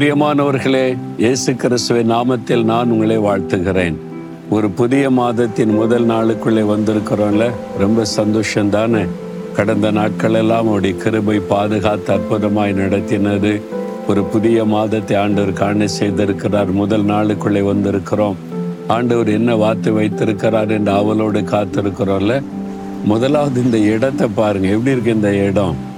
பிரியமானவர்களே 0.00 0.98
இயேசு 1.16 1.54
கிறிஸ்துவின் 1.54 2.12
நாமத்தில் 2.12 2.62
நான் 2.62 2.90
உங்களை 2.90 3.18
வாழ்த்துகிறேன். 3.18 3.94
ஒரு 4.50 4.70
புதிய 4.70 5.10
மாதத்தின் 5.10 5.74
முதல் 5.74 6.06
நாளுக்குள்ளே 6.06 6.64
வந்திருக்கிறோம்ல 6.64 7.50
ரொம்ப 7.78 8.02
சந்தோஷம்தானே? 8.16 9.08
கடந்த 9.56 9.90
நாட்கள் 9.90 10.34
எல்லாம் 10.34 10.66
அவருடைய 10.66 10.96
கிருபை 10.96 11.38
பாதுகாத்து 11.38 12.14
அற்புதமாய் 12.14 12.72
நடத்தினது. 12.72 13.60
ஒரு 14.08 14.24
புதிய 14.24 14.64
மாதத்தை 14.64 15.16
ஆண்டவர் 15.16 15.52
காண 15.52 15.86
செய்திருக்கிறார் 16.00 16.72
முதல் 16.72 17.04
நாளுக்குள்ளே 17.04 17.62
வந்திருக்கிறோம். 17.62 18.34
ஆண்டவர் 18.86 19.28
என்ன 19.28 19.54
வார்த்தை 19.54 19.92
வைத்திருக்கிறார் 19.92 20.70
என்று 20.70 20.92
அவளோடு 20.92 21.40
காத்திருக்கிறோம்ல. 21.40 22.42
முதலாவது 23.04 23.64
இந்த 23.64 23.78
இடத்தை 23.78 24.28
பாருங்க 24.34 24.68
எப்படி 24.68 24.90
இருக்கு 24.90 25.14
இந்த 25.14 25.34
இடம்? 25.34 25.88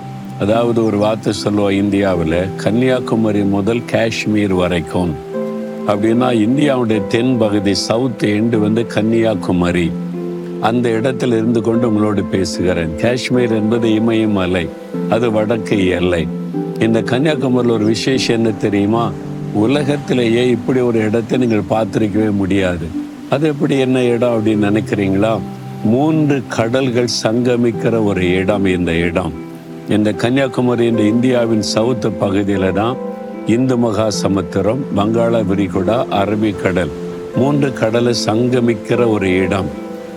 அதாவது 0.40 0.84
ஒரு 0.84 0.98
வார்த்தை 0.98 1.32
சொல்லுவோம் 1.32 1.70
இந்தியாவில் 1.70 2.56
கன்னியாகுமரி 2.56 3.40
முதல் 3.40 3.84
காஷ்மீர் 3.84 4.52
வரைக்கும். 4.52 5.14
அப்படின்னா 5.88 6.28
இந்தியாவுடைய 6.32 7.06
தென் 7.06 7.38
பகுதி 7.38 7.74
சவுத் 7.74 8.22
எண்டு 8.22 8.58
வந்து 8.58 8.86
கன்னியாகுமரி. 8.86 9.90
அந்த 10.60 10.88
இடத்துல 10.88 11.26
இருந்து 11.26 11.62
கொண்டு 11.62 11.88
உங்களோடு 11.88 12.24
பேசுகிறேன். 12.24 12.96
காஷ்மீர் 12.96 13.52
என்பது 13.52 13.94
இமயமலை 13.94 14.68
அது 15.10 15.32
வடக்கு 15.32 15.86
எல்லை. 15.86 16.26
இந்த 16.78 17.02
கன்னியாகுமரியில் 17.02 17.74
ஒரு 17.74 17.84
விசேஷம் 17.84 18.36
என்ன 18.36 18.50
தெரியுமா? 18.50 19.10
உலகத்திலேயே 19.54 20.48
இப்படி 20.48 20.80
ஒரு 20.80 20.98
இடத்தை 20.98 21.38
நீங்கள் 21.38 21.62
பார்த்துருக்கவே 21.70 22.30
முடியாது. 22.30 22.86
அது 23.30 23.48
எப்படி 23.48 23.78
என்ன 23.78 24.02
இடம் 24.02 24.46
அப்படின்னு 24.46 24.60
நினைக்கிறீங்களா? 24.70 25.40
மூன்று 25.84 26.42
கடல்கள் 26.48 27.08
சங்கமிக்கிற 27.22 28.04
ஒரு 28.04 28.30
இடம் 28.30 28.64
இந்த 28.64 28.92
இடம். 28.92 29.32
இந்த 29.88 30.12
கன்னியாகுமரி 30.12 30.86
இந்த 30.86 31.02
இந்தியாவின் 31.02 31.62
சவுத்து 31.74 32.08
பகுதியில் 32.18 32.72
தான் 32.72 32.96
இந்து 33.46 33.76
மகா 33.76 34.10
சமுத்திரம் 34.10 34.82
வங்காள 34.94 35.42
விரிகுடா 35.42 35.96
அரபிக்கடல் 36.18 36.92
மூன்று 37.36 37.72
கடலை 37.72 38.14
சங்கமிக்கிற 38.26 39.10
ஒரு 39.10 39.36
இடம். 39.44 39.68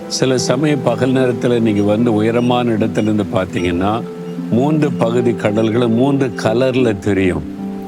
சில 0.08 0.38
சமயம் 0.38 0.82
பகல் 0.82 1.10
நேரத்தில் 1.10 1.62
நீங்கள் 1.62 1.84
வந்து 1.84 2.14
உயரமான 2.14 2.70
இடத்துலேருந்து 2.70 3.26
பார்த்தீங்கன்னா 3.34 4.02
மூன்று 4.50 4.92
பகுதி 4.92 5.30
கடல்களும் 5.30 5.98
மூன்று 6.00 6.30
கலரில் 6.44 6.98
தெரியும். 6.98 7.44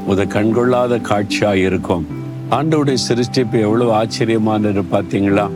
ஒரு 0.07 0.27
கண்கொள்ளாத 0.27 1.01
காட்சியாக 1.01 1.57
இருக்கும். 1.57 2.07
ஆண்டவுடைய 2.51 2.99
சிருஷ்டிப்பு 3.09 3.59
எவ்வளோ 3.61 4.03
ஆச்சரியமானது 4.03 4.85
பார்த்தீங்களா? 4.93 5.49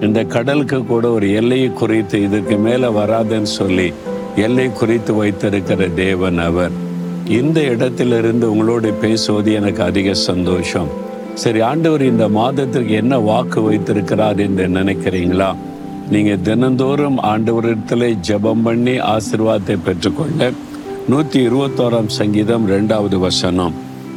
இந்த 0.00 0.24
கடலுக்கு 0.24 0.86
கூட 0.86 1.10
ஒரு 1.10 1.32
எல்லையை 1.32 1.72
குறித்து 1.72 2.22
இதுக்கு 2.22 2.56
மேலே 2.56 2.86
வராதுன்னு 2.86 3.50
சொல்லி 3.60 3.92
எல்லை 4.36 4.72
குறித்து 4.72 5.14
வைத்திருக்கிற 5.14 5.88
தேவன் 5.88 6.38
அவர். 6.38 6.70
இந்த 7.28 7.60
இடத்திலிருந்து 7.60 8.54
உங்களோட 8.54 8.92
பேசுவது 9.00 9.52
எனக்கு 9.52 9.82
அதிக 9.82 10.14
சந்தோஷம். 10.14 10.86
சரி 11.34 11.60
ஆண்டவர் 11.60 12.02
இந்த 12.02 12.28
மாதத்திற்கு 12.28 12.92
என்ன 12.92 13.18
வாக்கு 13.18 13.62
வைத்திருக்கிறார் 13.62 14.38
என்று 14.38 14.68
நினைக்கிறீங்களா? 14.68 15.54
நீங்கள் 16.10 16.40
தினந்தோறும் 16.40 17.22
ஆண்டவரிடத்துல 17.22 18.18
ஜெபம் 18.28 18.62
பண்ணி 18.62 18.98
ஆசிர்வாதத்தை 18.98 19.78
பெற்றுக்கொள்ள. 19.84 20.52
நூற்றி 21.08 21.46
இருபத்தோராம் 21.48 22.06
சங்கீதம் 22.06 22.70
ரெண்டாவது 22.70 23.18
வசனம். 23.18 23.74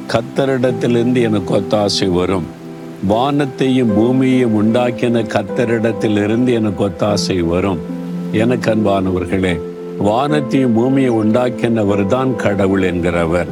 கத்தரிடத்திலிருந்து 0.08 1.22
எனக்கு 1.22 1.56
ஒத்தாசை 1.56 2.10
வரும். 2.12 2.44
வானத்தையும் 3.08 3.94
பூமியையும் 3.96 4.56
உண்டாக்கின 4.56 5.24
கத்தரிடத்திலிருந்து 5.24 6.54
எனக்கு 6.54 6.88
ஒத்தாசை 6.88 7.40
வரும். 7.40 7.78
எனக்கு 8.32 8.76
அன்பானவர்களே 8.76 9.60
வானத்தையும் 9.98 10.74
பூமியை 10.74 11.12
உண்டாக்கினவர் 11.12 12.06
தான் 12.06 12.36
கடவுள் 12.36 12.82
என்கிறவர். 12.82 13.48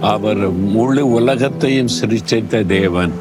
அவர் 0.00 0.50
முழு 0.50 1.10
உலகத்தையும் 1.10 1.88
சிருஷ்டித்த 1.88 2.62
தேவன். 2.62 3.12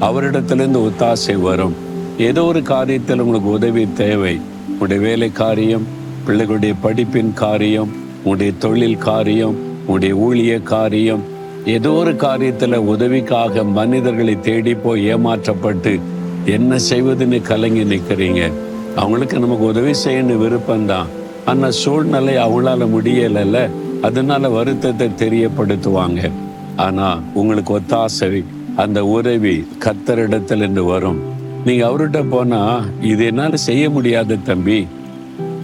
அவரிடத்திலிருந்து 0.00 0.80
ஒத்தாசை 0.88 1.40
வரும். 1.40 1.74
ஏதோ 2.18 2.44
ஒரு 2.44 2.60
காரியத்தில் 2.60 3.18
உங்களுக்கு 3.18 3.50
உதவி 3.50 3.88
தேவை. 3.92 4.40
உங்களுடைய 4.68 5.02
வேலை 5.02 5.32
காரியம் 5.32 5.86
பிள்ளைகளுடைய 6.26 6.74
படிப்பின் 6.82 7.32
காரியம் 7.34 7.90
உங்களுடைய 8.16 8.52
தொழில் 8.58 8.98
காரியம் 8.98 9.56
உங்களுடைய 9.86 10.14
ஊழிய 10.14 10.62
காரியம். 10.62 11.22
ஏதோ 11.66 11.90
ஒரு 11.90 12.12
காரியத்தில் 12.12 12.76
உதவிக்காக 12.76 13.64
மனிதர்களை 13.64 14.40
தேடி 14.40 14.74
போய் 14.74 15.14
ஏமாற்றப்பட்டு 15.14 16.00
என்ன 16.46 16.76
செய்வதுன்னு 16.90 17.42
கலங்கி 17.42 17.84
நிற்கிறீங்க. 17.84 18.52
அவங்களுக்கு 18.96 19.38
நமக்கு 19.38 19.64
உதவி 19.64 19.90
செய்யணும் 19.90 20.42
விருப்பம்தான். 20.44 21.06
ஆனால் 21.46 21.70
சூழ்நிலை 21.70 22.36
அவங்களால 22.36 22.86
முடியலைல்ல. 22.94 23.70
அதனால 24.02 24.48
வருத்தத்தை 24.48 25.10
தெரியப்படுத்துவாங்க. 25.16 26.30
ஆனால் 26.76 27.20
உங்களுக்கு 27.34 27.78
ஒத்தாசை. 27.78 28.44
அந்த 28.76 29.04
உதவி 29.04 29.66
கத்தரிடத்தில் 29.84 30.56
இருந்து 30.56 30.84
வரும். 30.84 31.20
நீங்க 31.64 31.86
அவர்கிட்ட 31.86 32.24
போனா 32.30 32.82
இது 33.00 33.24
என்னால 33.24 33.56
செய்ய 33.56 33.90
முடியாது 33.90 34.42
தம்பி. 34.42 34.86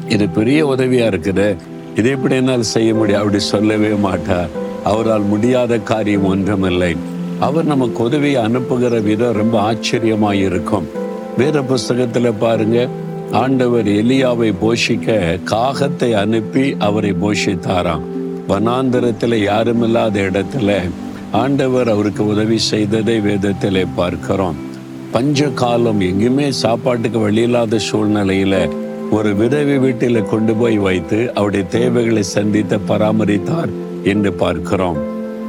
இது 0.08 0.28
பெரிய 0.28 0.66
உதவியா 0.66 1.06
இருக்குது. 1.12 1.56
இது 1.96 2.10
எப்படி 2.10 2.34
என்னால் 2.34 2.62
செய்ய 2.62 2.94
முடியும்? 2.94 3.20
அப்படி 3.20 3.42
சொல்லவே 3.42 3.88
மாட்டார். 3.88 4.48
அவரால் 4.84 5.22
முடியாத 5.22 5.78
காரியம் 5.78 6.24
ஒன்றுமில்லை. 6.24 6.96
அவர் 7.40 7.64
நமக்கு 7.64 8.02
உதவியை 8.02 8.42
அனுப்புகிற 8.42 9.00
விதம் 9.00 9.32
ரொம்ப 9.32 9.60
ஆச்சரியமாக 9.60 10.34
இருக்கும் 10.34 10.88
வேற 11.38 11.60
புஸ்தகத்துல 11.60 12.32
பாருங்க. 12.38 12.88
ஆண்டவர் 13.32 13.86
எலியாவை 13.86 14.48
போஷிக்க 14.62 15.38
காகத்தை 15.44 16.12
அனுப்பி 16.12 16.76
அவரை 16.78 17.12
போஷித்தாராம். 17.12 18.02
வனாந்தரத்தில் 18.48 19.36
யாருமில்லாத 19.44 20.16
இடத்துல 20.28 20.80
ஆண்டவர் 21.32 21.88
அவருக்கு 21.88 22.26
உதவி 22.26 22.58
செய்ததை 22.58 23.20
வேதத்தில் 23.20 23.86
பார்க்கிறோம். 23.96 24.56
பஞ்ச 25.12 25.48
காலம் 25.48 26.00
எங்கேயுமே 26.00 26.48
சாப்பாட்டுக்கு 26.48 27.18
வழியில்லாத 27.18 27.80
சூழ்நிலையில 27.92 28.70
ஒரு 29.10 29.34
விதவை 29.34 29.78
வீட்டில் 29.78 30.28
கொண்டு 30.28 30.54
போய் 30.54 30.78
வைத்து 30.78 31.32
அவருடைய 31.34 31.64
தேவைகளை 31.64 32.22
சந்தித்து 32.22 32.78
பராமரித்தார் 32.78 33.72
என்று 34.04 34.32
பார்க்கிறோம். 34.32 34.96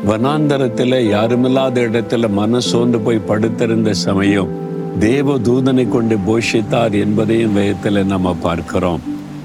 வனாந்தரத்தில் 0.07 0.99
யாருமில்லாத 1.15 1.81
இடத்துல 1.81 2.29
மன 2.29 2.59
சோர்ந்து 2.59 2.99
போய் 2.99 3.27
படுத்திருந்த 3.27 3.93
சமயம் 3.93 4.61
தேவ 4.99 5.37
தூதனை 5.37 5.89
கொண்டு 5.89 6.17
போஷித்தார் 6.27 6.99
என்பதையும் 6.99 7.53
வயத்தில் 7.53 8.05
நம்ம 8.05 8.33
பார்க்கிறோம். 8.33 9.01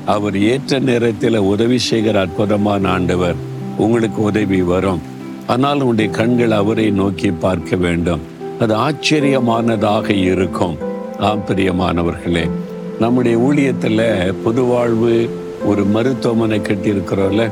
அவர் 0.06 0.38
ஏற்ற 0.38 0.78
நேரத்தில் 0.78 1.36
உதவி 1.36 1.78
செய்கிற 1.78 2.20
அற்புதமான 2.20 2.88
ஆண்டவர் 2.88 3.34
உங்களுக்கு 3.76 4.22
உதவி 4.22 4.62
வரும். 4.62 5.00
ஆனால் 5.46 5.74
உங்களுடைய 5.74 6.10
கண்கள் 6.10 6.50
அவரை 6.50 6.90
நோக்கி 6.90 7.30
பார்க்க 7.30 7.76
வேண்டும். 7.76 8.20
அது 8.60 8.74
ஆச்சரியமானதாக 8.76 10.08
இருக்கும். 10.08 10.76
ஆம் 11.18 11.42
பிரியமானவர்களே 11.46 12.50
நம்முடைய 12.98 13.38
ஊழியத்தில் 13.38 14.34
புது 14.42 14.62
வாழ்வு 14.62 15.30
ஒரு 15.64 15.84
மருத்துவமனை 15.84 16.60
கட்டியிருக்கிறோம்ல. 16.60 17.50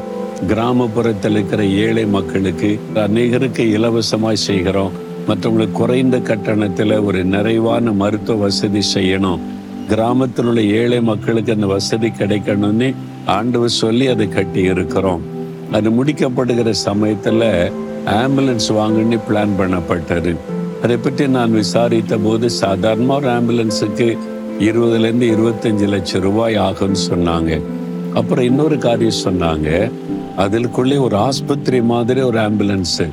கிராமப்புறத்தில் 0.48 1.30
இருக்கிற 1.30 1.64
ஏழை 1.64 2.06
மக்களுக்கு 2.06 2.80
அநேகருக்கு 2.94 3.62
இலவசமாய் 3.76 4.44
செய்கிறோம். 4.48 4.92
மற்றவங்களுக்கு 5.28 5.72
குறைந்த 5.72 6.18
கட்டணத்தில் 6.18 6.98
ஒரு 6.98 7.24
நிறைவான 7.24 7.92
மருத்துவ 7.92 8.40
வசதி 8.40 8.80
செய்யணும். 8.94 9.38
கிராமத்தில் 9.88 10.44
உள்ள 10.44 10.62
ஏழை 10.62 11.00
மக்களுக்கு 11.00 11.52
அந்த 11.52 11.66
வசதி 11.66 12.08
கிடைக்கணும்னு 12.08 12.94
ஆண்டவர் 13.26 13.68
சொல்லி 13.68 14.06
அதை 14.06 14.28
கட்டி 14.28 14.60
இருக்கிறோம். 14.60 15.22
அது 15.72 15.90
முடிக்கப்படுகிற 15.90 16.70
சமயத்தில் 16.70 17.72
ஆம்புலன்ஸ் 18.06 18.68
வாங்கன்னு 18.68 19.18
பிளான் 19.28 19.54
பண்ணப்பட்டது. 19.58 20.36
அதை 20.82 20.96
பற்றி 20.96 21.28
நான் 21.28 21.52
விசாரித்த 21.52 22.16
போது 22.16 22.50
சாதாரணமாக 22.50 23.26
ஒரு 23.26 23.28
ஆம்புலன்ஸுக்கு 23.36 24.18
இருபதுலேருந்து 24.60 25.26
இருபத்தஞ்சு 25.36 25.88
லட்சம் 25.88 26.22
ரூபாய் 26.22 26.54
ஆகும்னு 26.54 26.96
சொன்னாங்க. 27.10 27.60
அப்புறம் 28.14 28.44
இன்னொரு 28.44 28.78
காரியம் 28.78 29.22
சொன்னாங்க. 29.24 29.90
அதுக்குள்ளே 30.36 30.96
ஒரு 30.96 31.16
ஆஸ்பத்திரி 31.16 31.82
மாதிரி 31.82 32.20
ஒரு 32.20 32.38
ஆம்புலன்ஸு. 32.38 33.06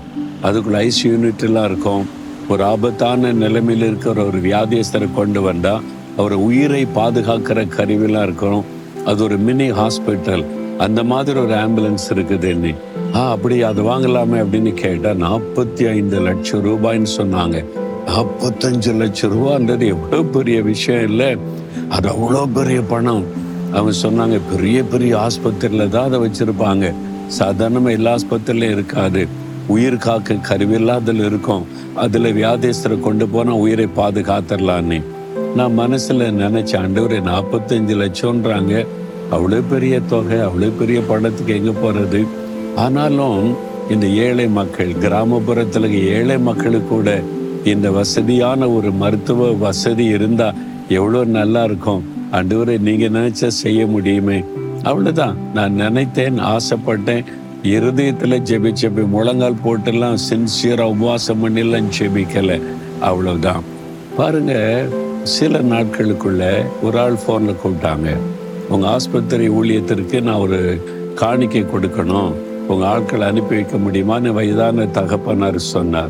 அதுக்குள்ள 0.47 0.79
ஐசி 0.87 1.05
யூனிட்லாம் 1.11 1.67
இருக்கும். 1.69 2.05
ஒரு 2.49 2.63
ஆபத்தான 2.63 3.31
நிலைமையில் 3.43 3.87
இருக்கிற 3.87 4.25
ஒரு 4.29 4.39
வியாதியஸ்தரை 4.47 5.07
கொண்டு 5.13 5.41
வந்தால் 5.41 5.83
அவர் 6.17 6.35
உயிரை 6.47 6.81
பாதுகாக்கிற 6.95 7.59
கருவிலாம் 7.77 8.25
இருக்கும். 8.27 8.63
அது 9.05 9.23
ஒரு 9.23 9.37
மினி 9.37 9.67
ஹாஸ்பிட்டல் 9.71 10.43
அந்த 10.77 11.03
மாதிரி 11.11 11.39
ஒரு 11.39 11.53
ஆம்புலன்ஸ் 11.53 12.05
இருக்குதுன்னு 12.15 12.73
ஆ 13.15 13.21
அப்படி 13.31 13.55
அது 13.69 13.81
வாங்கலாமே 13.83 14.37
அப்படின்னு 14.43 14.71
கேட்டால் 14.73 15.19
நாற்பத்தி 15.23 15.83
ஐந்து 15.89 16.19
லட்சம் 16.19 16.63
ரூபாய்ன்னு 16.65 17.11
சொன்னாங்க. 17.17 17.57
நாற்பத்தஞ்சு 18.07 18.91
லட்சம் 19.01 19.33
ரூபான்றது 19.35 19.85
எவ்வளோ 19.95 20.23
பெரிய 20.23 20.61
விஷயம் 20.61 21.03
இல்லை. 21.09 21.37
அது 21.89 22.07
அவ்வளோ 22.09 22.41
பெரிய 22.53 22.81
பணம். 22.81 23.25
அவங்க 23.71 23.93
சொன்னாங்க 24.01 24.39
பெரிய 24.51 24.83
பெரிய 24.83 25.13
ஆஸ்பத்திரியில் 25.25 25.93
தான் 25.95 26.07
அதை 26.09 26.19
வச்சுருப்பாங்க. 26.25 26.93
சாதாரணமாக 27.27 27.95
எல்லா 27.97 28.15
ஆஸ்பத்திரிலையும் 28.15 28.75
இருக்காது. 28.77 29.23
உயிர் 29.67 29.97
காக்க 29.97 30.33
கருவியெல்லாம் 30.49 31.01
அதில் 31.01 31.23
இருக்கும். 31.29 31.65
அதில் 32.03 32.29
வியாதேஸ்தரை 32.39 32.99
கொண்டு 32.99 33.27
போனால் 33.27 33.61
உயிரை 33.63 33.87
பாதுகாத்துடலான்னு. 33.99 34.99
நான் 35.57 35.73
மனசில் 35.73 36.23
நினச்ச 36.41 36.71
ஆண்டவர் 36.81 37.15
நாற்பத்தஞ்சு 37.31 37.95
லட்சம்ன்றாங்க. 38.03 38.73
அவ்வளோ 39.35 39.59
பெரிய 39.69 39.99
தொகை 39.99 40.39
அவ்வளோ 40.47 40.69
பெரிய 40.79 40.99
படத்துக்கு 41.09 41.53
எங்கே 41.59 41.73
போகிறது 41.81 42.21
ஆனாலும் 42.75 43.55
இந்த 43.93 44.07
ஏழை 44.07 44.47
மக்கள் 44.47 44.91
கிராமப்புறத்தில் 45.03 45.87
ஏழை 45.91 46.37
மக்களுக்கு 46.39 46.89
கூட 46.89 47.21
இந்த 47.63 47.91
வசதியான 47.91 48.69
ஒரு 48.69 48.91
மருத்துவ 48.91 49.51
வசதி 49.65 50.05
இருந்தால் 50.05 50.59
எவ்வளோ 50.87 51.23
நல்லா 51.25 51.63
இருக்கும். 51.63 52.03
ஆண்டவரே 52.31 52.75
நீங்கள் 52.79 53.15
நினச்சா 53.17 53.47
செய்ய 53.47 53.87
முடியுமே. 53.87 54.43
அவ்வளோதான் 54.83 55.35
நான் 55.53 55.73
நினைத்தேன் 55.73 56.39
ஆசைப்பட்டேன். 56.39 57.25
இருதயத்துல 57.63 58.39
ஜெபிச்சபி 58.39 59.07
முழங்கால் 59.07 59.57
போட்டெல்லாம் 59.65 60.17
சின்சியரா 60.29 60.81
உபவாசம் 60.81 61.47
பண்ணிலாம் 61.47 61.83
ஜெபிக்கல. 61.99 62.61
அவ்வளவுதான். 62.99 63.63
பாருங்க 64.17 64.85
சில 65.23 65.59
நாட்களுக்குள்ள 65.59 66.65
ஒரு 66.81 66.99
ஆள் 66.99 67.13
ஃபோனில் 67.13 67.55
கூப்பிட்டாங்க. 67.63 68.17
உங்கள் 68.69 68.89
ஆஸ்பத்திரி 68.89 69.49
ஊழியத்திற்கு 69.49 70.21
நான் 70.21 70.35
ஒரு 70.35 70.83
காணிக்கை 71.15 71.63
கொடுக்கணும். 71.63 72.31
உங்கள் 72.67 72.87
ஆட்களை 72.87 73.27
அனுப்பி 73.27 73.55
வைக்க 73.55 73.77
முடியுமான்னு 73.77 74.29
வயதான 74.29 74.85
தகப்பனார் 74.85 75.59
சொன்னார். 75.59 76.09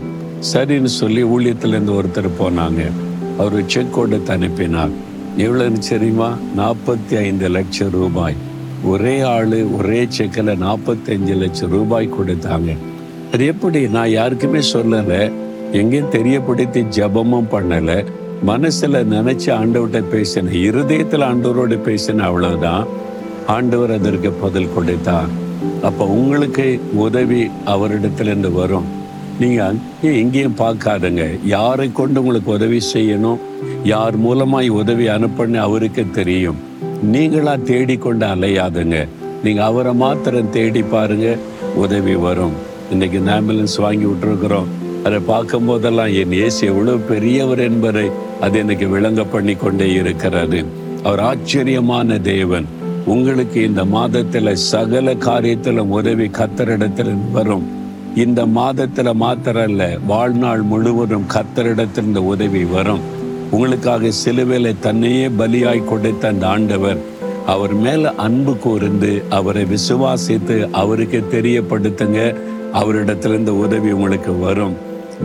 சரின்னு 0.53 0.85
சொல்லி 0.85 1.23
ஊழியத்துலேருந்து 1.23 1.99
ஒருத்தர் 1.99 2.29
போனாங்க. 2.39 2.91
அவர் 3.37 3.63
செக் 3.65 3.93
கொடுத்து 3.93 4.31
அனுப்பினார். 4.31 4.89
எவ்வளோன்னு 5.37 5.79
தெரியுமா? 5.89 6.37
நாற்பத்தி 6.57 7.17
ஐந்து 7.17 7.49
லட்சம் 7.49 7.91
ரூபாய். 7.91 8.35
ஒரே 8.83 9.21
ஆள் 9.21 9.63
ஒரே 9.63 10.07
செக்கில் 10.17 10.57
நாற்பத்தஞ்சு 10.65 11.37
லட்சம் 11.37 11.69
ரூபாய் 11.69 12.09
கொடுத்தாங்க. 12.13 12.77
அது 13.33 13.45
எப்படி? 13.45 13.87
நான் 13.87 14.09
யாருக்குமே 14.09 14.59
சொல்லலை. 14.73 15.31
எங்கேயும் 15.71 16.11
தெரியப்படுத்தி 16.11 16.85
ஜபமும் 16.97 17.45
பண்ணலை. 17.51 18.05
மனசில் 18.43 18.93
நினச்சி 18.93 19.45
ஆண்டவர்கிட்ட 19.45 20.03
பேசினேன் 20.03 20.53
இருதயத்தில் 20.53 21.21
ஆண்டவரோட 21.21 21.79
பேசின 21.85 22.21
அவ்வளோதான் 22.21 22.85
ஆண்டவர் 23.47 23.91
அதற்கு 23.91 24.31
பதில் 24.31 24.73
கொடுத்தார். 24.75 25.27
அப்போ 25.83 26.05
உங்களுக்கு 26.05 26.79
உதவி 26.95 27.49
அவரிடத்துலேருந்து 27.65 28.51
வரும். 28.51 28.83
நீங்கள் 29.39 29.65
அங்கேயும் 29.65 30.17
எங்கேயும் 30.17 30.57
பார்க்காதுங்க. 30.57 31.39
யாரை 31.45 31.91
கொண்டு 31.91 32.19
உங்களுக்கு 32.19 32.51
உதவி 32.51 32.79
செய்யணும்? 32.93 33.37
யார் 33.83 34.19
மூலமாய் 34.19 34.69
உதவி 34.69 35.07
அனுப்பன்னு 35.07 35.55
அவருக்கு 35.55 36.09
தெரியும். 36.11 36.71
நீங்களா 37.03 37.55
தேடிக்கொண்டு 37.55 38.25
அலையாதுங்க. 38.25 39.07
நீங்க 39.43 39.63
அவரை 39.63 39.93
மாத்திரம் 39.93 40.49
தேடி 40.49 40.83
பாருங்க 40.83 41.37
உதவி 41.75 42.15
வரும். 42.15 42.51
இன்னைக்கு 42.91 43.19
இந்த 43.19 43.31
ஆம்புலன்ஸ் 43.31 43.77
வாங்கி 43.77 44.05
விட்டுருக்குறோம். 44.05 44.65
அதை 45.03 45.19
பார்க்கும் 45.19 45.65
போதெல்லாம் 45.65 46.13
என் 46.13 46.31
இயேசு 46.31 46.67
எவ்வளவு 46.67 46.97
பெரியவர் 46.97 47.59
என்பதை 47.59 48.09
அது 48.41 48.59
எனக்கு 48.59 48.87
விளங்க 48.87 49.23
பண்ணி 49.23 49.53
கொண்டே 49.53 49.91
இருக்கிறது. 49.91 50.65
அவர் 51.03 51.19
ஆச்சரியமான 51.19 52.19
தேவன். 52.19 52.65
உங்களுக்கு 53.05 53.63
இந்த 53.63 53.85
மாதத்துல 53.85 54.53
சகல 54.53 55.13
காரியத்திலும் 55.13 55.93
உதவி 55.99 56.27
கத்தரிடத்தில் 56.27 57.31
வரும். 57.31 57.67
இந்த 58.15 58.45
மாதத்துல 58.45 59.13
மாத்திரம் 59.13 59.79
வாழ்நாள் 60.07 60.61
முழுவதும் 60.61 61.25
கத்தரிடத்திலிருந்து 61.33 62.17
உதவி 62.17 62.63
வரும். 62.63 62.99
உங்களுக்காக 63.53 64.09
சிலுவையில 64.25 64.75
தன்னையே 64.79 65.27
பலியாய் 65.27 65.83
கொடுத்த 65.83 66.27
அந்த 66.27 66.47
ஆண்டவர் 66.47 66.97
அவர் 67.45 67.73
மேல 67.73 68.11
அன்பு 68.13 68.57
கூர்ந்து 68.57 69.23
அவரை 69.29 69.63
விசுவாசித்து 69.63 70.55
அவருக்கு 70.71 71.19
தெரியப்படுத்துங்க. 71.31 72.35
அவரிடத்திலிருந்து 72.73 73.53
உதவி 73.65 73.91
உங்களுக்கு 73.91 74.39
வரும். 74.39 74.73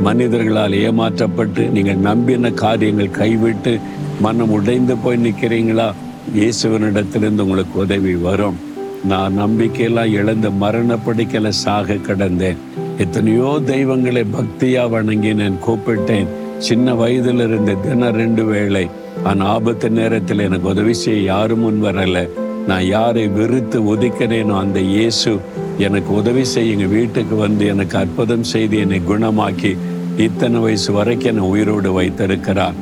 மனிதர்களால் 0.04 0.72
ஏமாற்றப்பட்டு 0.72 1.69
நீங்கள் 1.69 2.02
நம்பின 2.08 2.50
காரியங்கள் 2.50 3.10
கைவிட்டு 3.10 3.78
மனம் 4.20 4.50
உடைந்து 4.50 4.96
போய் 4.96 5.22
நிற்கிறீங்களா? 5.25 5.92
இயேசுவனிடத்திலிருந்து 6.34 7.44
உங்களுக்கு 7.46 7.78
உதவி 7.78 8.14
வரும். 8.14 8.58
நான் 9.04 9.38
நம்பிக்கையெல்லாம் 9.40 10.12
இழந்து 10.12 10.50
மரணப்படுக்கலை 10.50 11.48
சாக 11.48 11.94
கடந்தேன். 11.94 12.56
எத்தனையோ 12.98 13.60
தெய்வங்களை 13.66 14.22
பக்தியா 14.22 14.84
வணங்கினேன் 14.94 15.58
கூப்பிட்டேன். 15.66 16.26
சின்ன 16.66 16.93
வயதுல 16.93 17.44
இருந்த 17.49 17.75
தினம் 17.75 18.14
ரெண்டு 18.14 18.44
வேளை 18.44 18.88
ஆனா 19.25 19.44
ஆபத்து 19.44 19.90
நேரத்தில் 19.90 20.38
எனக்கு 20.38 20.69
உதவி 20.69 20.94
செய்ய 20.94 21.20
யாரும் 21.22 21.60
முன் 21.60 21.84
வரல. 21.84 22.28
நான் 22.66 22.84
யாரை 22.84 23.28
வெறுத்து 23.28 23.96
ஒதுக்கிறேனோ 23.96 24.58
அந்த 24.58 24.81
இயேசு 24.81 25.38
எனக்கு 25.78 26.14
உதவி 26.14 26.44
செய்ய 26.44 26.72
எங்கள் 26.72 26.88
வீட்டுக்கு 26.88 27.37
வந்து 27.37 27.66
எனக்கு 27.66 27.99
அற்புதம் 27.99 28.43
செய்து 28.43 28.78
என்னை 28.78 29.00
குணமாக்கி 29.08 29.76
இத்தனை 30.16 30.60
வயசு 30.60 30.93
வரைக்கும் 30.93 31.31
என்னை 31.32 31.44
உயிரோடு 31.49 31.93
வைத்திருக்கிறார். 31.93 32.75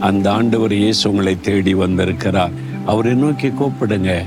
அந்த 0.00 0.32
ஆண்டவர் 0.32 0.72
இயேசு 0.72 1.10
உங்களை 1.10 1.36
தேடி 1.40 1.74
வந்திருக்கிறார். 1.74 2.50
அவரை 2.86 3.14
நோக்கி 3.14 3.48
கூப்பிடுங்க. 3.48 4.22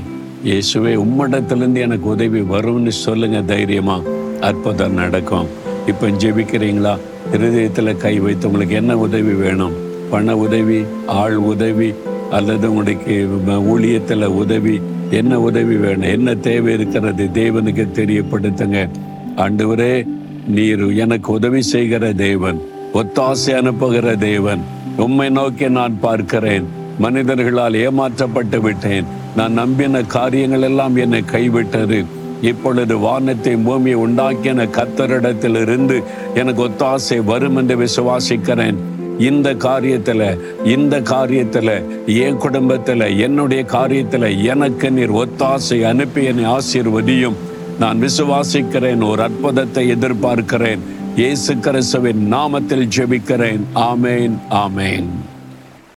இயேசுவே 0.45 0.93
உம்மிடத்திலிருந்து 1.05 1.79
எனக்கு 1.79 2.09
உதவி 2.09 2.41
வரும்னு 2.41 2.87
சொல்லுங்க 2.87 3.41
தைரியமா. 3.41 3.99
அற்புதம் 4.41 4.93
நடக்கும். 4.93 5.47
இப்போ 5.87 6.07
ஜெபிக்கிறீங்களா? 6.07 6.97
இருதயத்தில் 7.33 7.97
கை 7.97 8.19
வைத்து 8.19 8.47
உங்களுக்கு 8.47 8.75
என்ன 8.75 8.97
உதவி 8.97 9.33
வேணும்? 9.33 9.73
பண 10.09 10.37
உதவி 10.37 10.85
ஆள் 11.07 11.35
உதவி 11.35 11.93
அல்லது 12.31 12.69
உங்களுக்கு 12.69 13.27
ஊழியத்தில் 13.47 14.25
உதவி 14.25 14.81
என்ன 15.09 15.39
உதவி 15.39 15.75
வேணும்? 15.75 16.09
என்ன 16.17 16.35
தேவை 16.35 16.73
இருக்கிறது? 16.73 17.29
தேவனுக்கு 17.33 17.85
தெரியப்படுத்துங்க. 17.99 18.89
ஆண்டவரே 19.35 20.07
நீர் 20.47 20.95
எனக்கு 20.95 21.31
உதவி 21.31 21.61
செய்கிற 21.61 22.13
தேவன் 22.13 22.59
ஒத்தாசை 22.93 23.55
அனுப்புகிற 23.55 24.15
தேவன் 24.15 24.61
உம்மை 24.97 25.29
நோக்கி 25.29 25.69
நான் 25.69 25.99
பார்க்கிறேன். 25.99 26.65
மனிதர்களால் 26.99 27.73
ஏமாற்றப்பட்டு 27.73 28.59
விட்டேன். 28.61 29.05
நான் 29.35 29.53
நம்பின 29.53 30.03
காரியங்கள் 30.03 30.61
எல்லாம் 30.61 30.95
என்னை 30.95 31.23
கைவிட்டது. 31.31 32.05
இப்பொழுது 32.41 32.97
வானத்தை 32.97 33.55
பூமியை 33.55 33.99
உண்டாக்கின 33.99 34.67
கத்தரிடத்தில் 34.69 35.61
இருந்து 35.61 36.03
எனக்கு 36.35 36.67
ஒத்தாசை 36.67 37.23
வரும் 37.23 37.55
என்று 37.55 37.77
விசுவாசிக்கிறேன். 37.77 38.75
இந்த 39.19 39.53
காரியத்தில் 39.53 40.39
இந்த 40.65 40.99
காரியத்தில் 40.99 41.83
என் 42.05 42.37
குடும்பத்தில் 42.37 43.17
என்னுடைய 43.17 43.63
காரியத்தில் 43.63 44.43
எனக்கு 44.43 44.91
நீர் 44.91 45.11
ஒத்தாசை 45.11 45.81
அனுப்பி 45.81 46.23
என்னை 46.23 46.45
ஆசீர்வதியும். 46.45 47.35
நான் 47.79 48.01
விசுவாசிக்கிறேன் 48.01 49.09
ஒரு 49.09 49.21
அற்புதத்தை 49.21 49.91
எதிர்பார்க்கிறேன். 49.91 50.79
இயேசு 51.15 51.57
கிறிஸ்துவின் 51.57 52.33
நாமத்தில் 52.33 52.87
ஜெபிக்கிறேன். 52.97 53.59
ஆமேன் 53.75 54.37
ஆமேன். 54.49 55.05